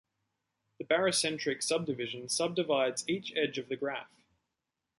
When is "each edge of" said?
3.07-3.69